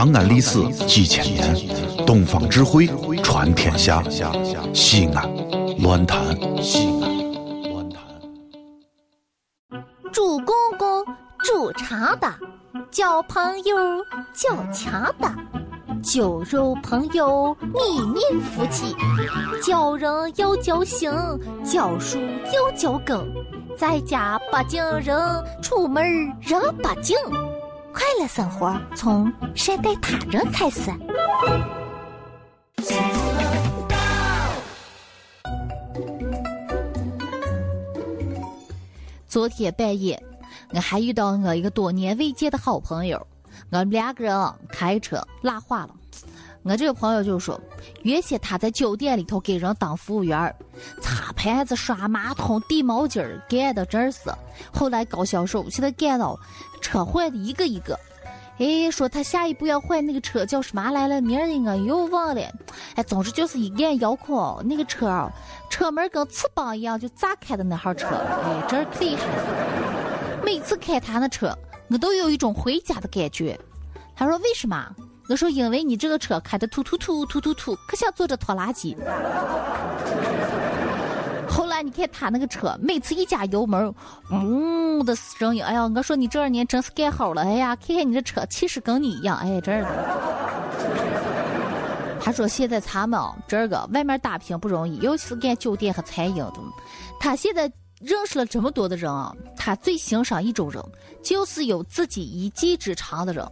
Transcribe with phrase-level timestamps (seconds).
[0.00, 1.54] 长安历史几千年，
[2.06, 2.86] 东方智慧
[3.22, 4.02] 传天下。
[4.72, 5.30] 西安，
[5.82, 6.18] 乱谈
[6.62, 8.02] 西安，乱谈。
[10.10, 11.04] 祝公公，
[11.44, 12.32] 煮长的，
[12.90, 13.76] 交朋友，
[14.32, 15.30] 交强的，
[16.02, 18.96] 酒肉朋友，秘密夫妻，
[19.62, 21.12] 叫人要叫醒，
[21.62, 22.18] 教书
[22.54, 23.30] 要教更，
[23.76, 26.02] 在家不敬人，出门
[26.40, 27.14] 人不敬。
[27.92, 30.90] 快乐生活从善待他人开始。
[39.26, 40.20] 昨天半夜，
[40.72, 43.26] 我还遇到我一个多年未见的好朋友，
[43.70, 45.94] 我们两个人开车拉话了。
[46.62, 47.58] 我这个朋友就说，
[48.02, 50.54] 原先他在酒店里头给人当服务员，
[51.00, 54.30] 擦盘子、刷马桶、递毛巾儿，干的真是。
[54.72, 56.38] 后来搞销售，现在干到
[56.82, 57.98] 车坏的一个一个。
[58.58, 61.18] 哎，说他下一步要换那个车叫什么来了？
[61.22, 62.42] 名儿我又忘了。
[62.94, 65.32] 哎，总之就是一按遥控，那个车啊
[65.70, 68.06] 车门跟翅膀一样就炸开的那号车。
[68.06, 69.24] 哎，真厉害！
[70.44, 71.56] 每次开他那车，
[71.88, 73.58] 我都有一种回家的感觉。
[74.14, 74.94] 他说为什么？
[75.30, 78.96] 我说因为你这个车开的突突突突突突，可像坐着拖拉机。
[81.48, 83.94] 后来你看他那个车，每次一加油门，
[84.30, 89.86] 嗡的声音，哎呀，我说你这二年真是干好了，哎呀，看看你这车气势跟你一样，哎，这儿
[92.20, 96.54] 他说现在咱们这个外面打拼不容易，尤其是干酒店和餐饮的，
[97.20, 97.70] 他现在。
[98.02, 100.82] 认识了这么多的人啊，他最欣赏一种人，
[101.22, 103.46] 就是有自己一技之长的人。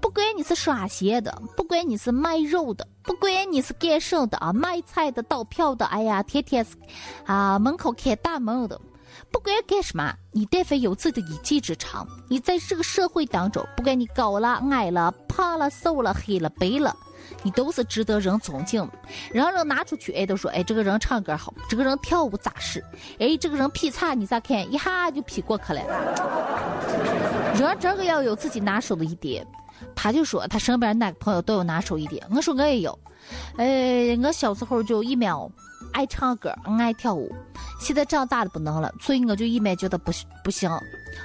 [0.00, 6.76] 不管你是刷鞋的，不管你是卖肉的，不管你是干什的啊，卖菜的、倒票的，哎呀，天天是
[7.24, 8.80] 啊门口开大门的，
[9.30, 16.94] 不管干什么，你但凡有自己的一技之长，你在这个社会当中，不管你高了、矮了、胖了、瘦了、黑了、白了。
[17.42, 18.88] 你都是值得人尊敬，
[19.30, 22.82] 人人拿出去，哎，都说，哎，这个人唱歌好，这个人跳舞扎实，
[23.18, 25.82] 哎，这个人劈叉，你咋看，一下就劈过去了。
[27.54, 29.46] 人这个要有自己拿手的一点，
[29.94, 32.98] 他就说他身边哪个朋友都有拿手一点，我说我也有，
[33.56, 35.50] 哎，我小时候就一秒。
[35.92, 37.32] 爱唱歌，爱跳舞，
[37.80, 40.12] 现在长大了不能了，所以我就一面觉得不
[40.44, 40.68] 不行。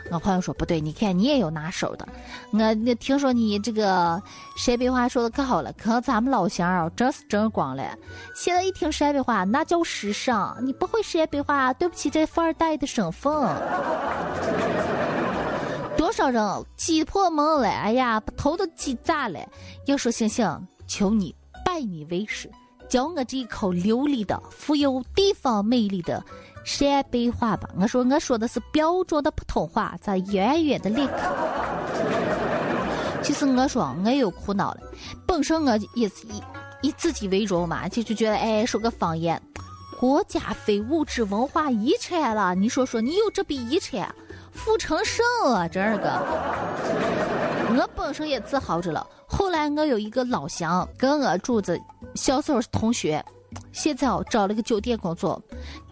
[0.10, 2.08] 我朋友说不对，你看你也有拿手的。
[2.52, 4.22] 我那听说你这个
[4.56, 7.84] 陕北话说的可好了，可咱们老乡真是争光了。
[8.36, 10.56] 现在一听陕北话，那叫时尚。
[10.62, 13.34] 你不会陕北话，对不起这富二代的身份。
[16.04, 19.40] 多少人挤破门了，哎呀，把头都挤炸了。
[19.86, 20.46] 要说星星，
[20.86, 21.34] 求你
[21.64, 22.52] 拜你为师。
[22.90, 26.22] 教我这一口流利的、富有地方魅力的
[26.66, 27.70] 陕北话吧。
[27.80, 31.32] 我说我说的是标准的普通话，咋远远的离开？
[33.24, 34.82] 其实我说我也有苦恼了。
[35.26, 36.44] 本身我也是以
[36.82, 39.42] 以自己为荣嘛，就就觉得哎，说个方言，
[40.02, 42.54] 国家非物质文化遗产了。
[42.54, 44.14] 你说说，你有这笔遗产，
[44.54, 46.22] 富成胜啊，这个。
[47.76, 49.06] 我本身也自豪着了。
[49.28, 51.78] 后来我有一个老乡跟我住着。
[52.16, 53.24] 小时候是同学，
[53.72, 55.42] 现在哦找了个酒店工作，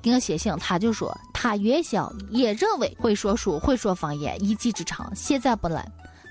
[0.02, 5.84] 给我写信，他就说他原先也认为会说书、会说方言一技之长，现在不了，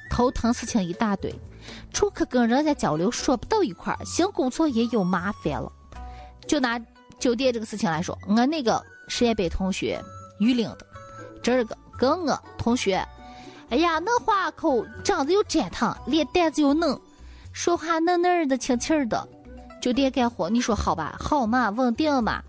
[0.08, 1.34] 头疼事情一大堆，
[1.92, 5.72] 出去跟人家交流说不到一块儿，新工作也有麻烦了。
[6.46, 6.80] 就拿
[7.18, 10.00] 酒店这个事情来说，我那个实验北同学，
[10.38, 10.86] 榆林的，
[11.42, 13.06] 这个跟我同学，
[13.68, 16.98] 哎呀，那话口长得又粘烫，脸蛋子又嫩，
[17.52, 19.28] 说话嫩嫩的、轻轻的。
[19.82, 21.14] 酒店干活，你说好吧？
[21.20, 22.42] 好嘛，稳定嘛。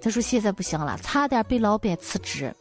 [0.00, 2.54] 他说现在不行了，差点被老板辞职。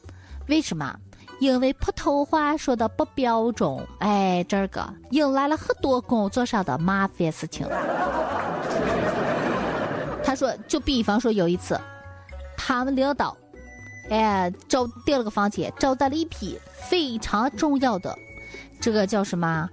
[0.47, 0.95] 为什么？
[1.39, 3.87] 因为普通话说的不标准。
[3.99, 7.67] 哎，这个引来了很多工作上的麻烦事情。
[10.23, 11.79] 他说，就比方说有一次，
[12.57, 13.35] 他们领导，
[14.09, 16.59] 哎，招订了个房间，招待了一批
[16.89, 18.17] 非常重要的，
[18.81, 19.69] 这个叫什么？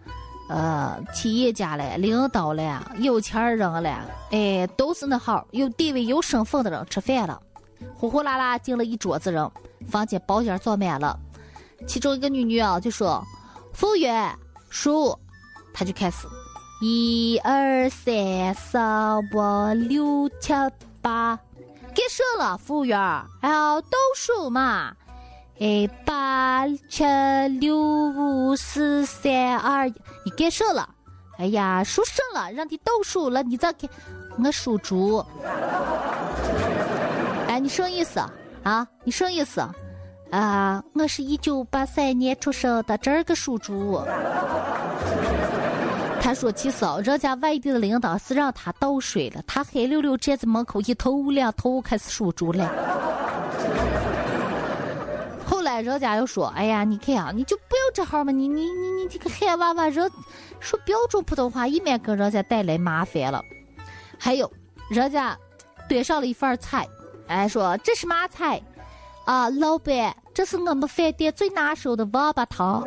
[0.49, 3.97] 呃，企业家嘞，领导嘞，有钱人嘞，
[4.31, 7.41] 哎，都是那号有地位、有身份的人吃饭了，
[7.97, 9.51] 呼呼啦啦进了一桌子人，
[9.89, 11.19] 房间包间坐满了。
[11.87, 13.23] 其中一个女女啊就说
[13.75, 14.33] ：“服务员
[14.71, 15.19] 数。”
[15.75, 16.29] 他就开始：
[16.81, 18.79] 一二三四
[19.33, 20.53] 五六七
[21.03, 21.39] 八，
[21.97, 22.99] 给数了，服务员，
[23.41, 24.93] 还要倒数嘛。
[25.59, 27.03] 哎，八七
[27.59, 29.95] 六五四三二一，
[30.27, 30.87] 你干啥了？
[31.39, 33.89] 哎呀，数剩了，让你倒数了，你咋给？
[34.39, 35.25] 我属猪。
[37.49, 38.21] 哎，你什么意思
[38.63, 38.87] 啊？
[39.03, 39.67] 你什么意思？
[40.31, 44.03] 啊，我是一九八三年出生的，这儿个属猪。
[46.27, 52.69] 他说：“其实哦，人家外地的领导是让他倒水了，他黑溜溜站在门口，一头雾两头开始数猪了。”
[55.47, 60.11] 后来人家又说：“哎呀，你看啊，你就不要这号嘛，你你你你这个黑娃娃，人
[60.59, 63.41] 说标准普通话，以免给人家带来麻烦了。”
[64.19, 64.51] 还有，
[64.91, 65.39] 人家
[65.89, 66.89] 端上了一份菜，
[67.29, 68.61] 哎，说这是嘛菜？
[69.27, 72.83] 啊，老板，这是我们饭店最拿手的王八汤。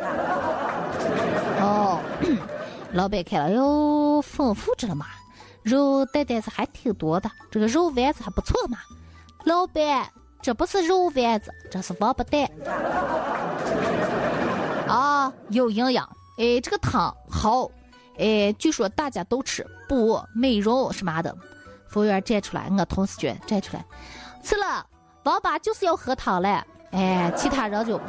[1.58, 1.98] 哦，
[2.92, 5.06] 老板看了哟，丰富着了嘛，
[5.62, 8.78] 肉蛋蛋子还挺多的，这个肉丸子还不错嘛。
[9.44, 10.08] 老板，
[10.42, 12.50] 这不是肉丸子，这是王八蛋。
[14.88, 16.04] 啊，有营养，
[16.38, 17.70] 哎，这个汤好。
[18.18, 21.34] 哎，据说大家都吃，补美容什么的。
[21.88, 23.84] 服务员站出来，我同事觉站出来，
[24.42, 24.84] 吃了，
[25.22, 26.66] 王八就是要喝汤了。
[26.90, 28.00] 哎，其他人就，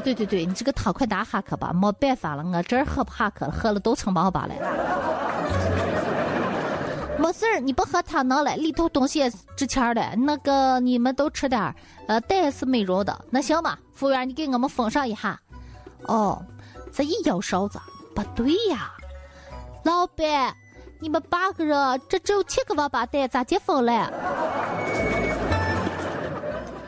[0.00, 4.54] 对对对，你这个汤快拿下去吧，没办法了，我这儿喝不下去了，喝了都成王八了。
[7.18, 10.02] 没事儿，你不喝汤能了，里头东西也值钱的。
[10.16, 11.74] 那个你们都吃点儿，
[12.08, 15.40] 呃，蛋是美容的，那行吧，服务员你给我们封上一下。
[16.02, 16.44] 哦，
[16.92, 17.80] 这一摇勺子。
[18.14, 18.92] 不对呀，
[19.82, 20.54] 老板，
[21.00, 24.12] 你们八个人，这只有七个王八蛋，咋结婚了？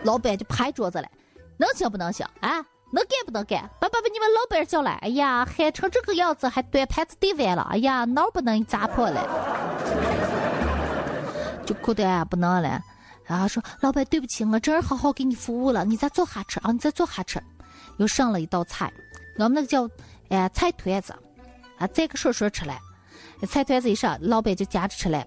[0.04, 1.08] 老板就拍桌子了，
[1.56, 2.24] 能行不能行？
[2.40, 3.68] 啊，能干不能干？
[3.80, 4.92] 把把把你们老板叫来！
[5.02, 7.62] 哎呀，喊成这个样子，还端盘子递碗了！
[7.70, 9.20] 哎呀，脑不能砸破了，
[11.66, 12.80] 就哭的不能了。
[13.24, 17.42] 然后说，老板对不起，我这儿好好给你服务了，你再坐下吃啊，你再坐下吃。
[17.98, 18.92] 又上了一道菜，
[19.36, 19.88] 我们那个叫。
[20.28, 21.14] 哎，菜团子，
[21.78, 22.80] 啊，再个说说吃来，
[23.48, 25.26] 菜团子一上，老板就夹着吃来。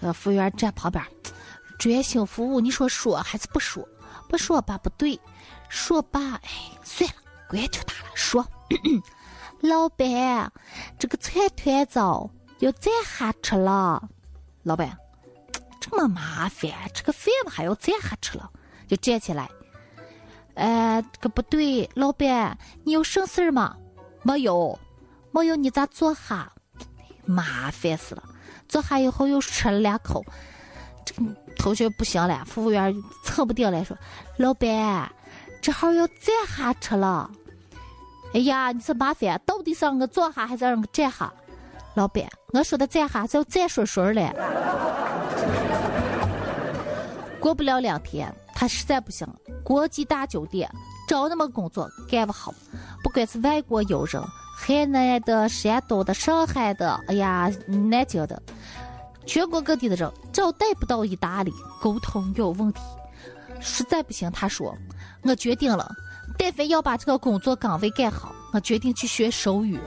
[0.00, 1.04] 呃，服务员站旁边，
[1.78, 2.60] 专心服务。
[2.60, 3.84] 你说说还是不说？
[4.34, 5.20] 不说吧不对，
[5.68, 6.50] 说吧，哎，
[6.82, 7.14] 算了，
[7.48, 8.10] 管就他了。
[8.16, 8.44] 说，
[9.62, 10.52] 老板，
[10.98, 12.00] 这个菜团子
[12.58, 14.02] 要再下吃了。
[14.64, 14.98] 老板，
[15.80, 18.50] 这么麻烦，吃个饭还要再下吃了，
[18.88, 19.48] 就站起来。
[20.54, 23.76] 哎，这个不对，老板，你有什事儿吗？
[24.24, 24.76] 没有，
[25.30, 26.50] 没有，你咋坐下？
[27.24, 28.24] 麻烦死了！
[28.68, 30.24] 坐下以后又吃了两口，
[31.06, 31.22] 这个
[31.64, 33.96] 同学不行了，服务员测不定了，说
[34.36, 35.10] ：“老板，
[35.62, 37.30] 这号要再下吃了。”
[38.34, 41.32] 哎呀，你是麻烦，到底是让我坐下还是让我站下？
[41.94, 42.22] 老板，
[42.52, 44.30] 我说的站下是要站顺顺了。
[47.40, 49.26] 过不了两天，他实在不行，
[49.64, 50.70] 国际大酒店
[51.08, 52.52] 找那么工作干不好。
[53.02, 54.22] 不管是外国友人，
[54.54, 58.42] 海南的、山东的、上海的，哎呀，南京的，
[59.26, 62.80] 全国各地的人，招待不到意大利，沟通有问题，
[63.60, 64.74] 实在不行，他说，
[65.22, 65.90] 我决定了，
[66.38, 69.78] 但凡要把这个工作岗位干好，我决定去学手语。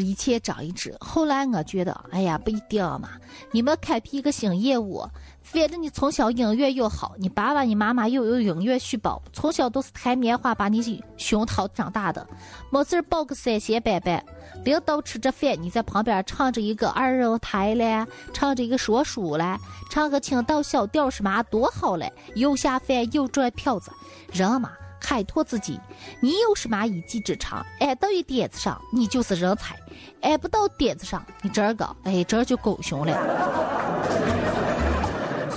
[0.00, 0.96] 一堑长一智。
[1.00, 3.10] 后来我觉得，哎呀，不一定嘛。
[3.50, 5.06] 你们开辟一个新业务，
[5.42, 12.26] 反正你从小音乐又好，你爸爸、你妈妈又有音乐细胞，从小都是弹棉花把你熏陶长大的。
[12.70, 14.24] 没事报个三弦班班，
[14.64, 19.56] 领导吃着饭，你在旁边唱着一个二人台嘞，唱着一个说书嘞，
[19.90, 22.12] 唱个青岛小调什么，多好嘞！
[22.34, 23.90] 又下饭又赚票子，
[24.32, 24.70] 人嘛。
[25.00, 25.80] 开拓自己，
[26.20, 29.74] 你有什么一技之长，挨到一点子上，你就是人才；
[30.22, 33.16] 挨不到点子上，你这个，哎，这就狗熊了。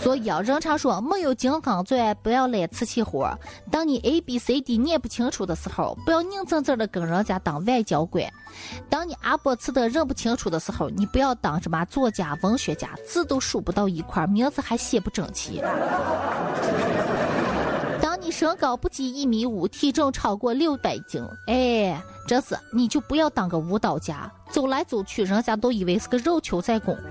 [0.02, 3.32] 所以啊，人常说没有金刚钻，不要揽瓷器活。
[3.70, 8.26] 当你 A B C D 念不清楚的时候，不要硬正正的跟人家当外交官；
[8.90, 15.62] 当你阿波茨的认不清楚的时候，你不要当什么作家、文学家，字都数不到一块，名字还写不整齐。
[18.32, 26.98] 身高不及一米五，体重超过六百斤，哎，这是你就不要当个舞蹈家，走来走去，人家都以为是个肉球在拱。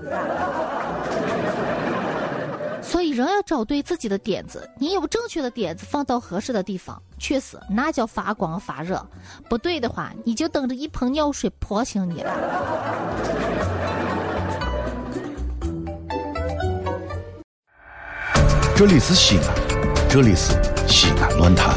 [2.81, 9.01] 所以人要找对自己的点子，你有正确的点子放到合适的地方，确实那叫发光发热。
[9.47, 12.33] 不对的话，你就等着一盆尿水泼醒你了。
[18.75, 19.45] 这里是西安，
[20.13, 20.51] 这里是。
[20.89, 21.73] 西安论坛。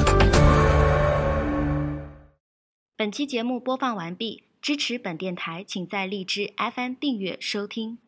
[2.97, 7.99] 本期节目播放完毕，支持本电台，请在荔枝 FM 订阅收听。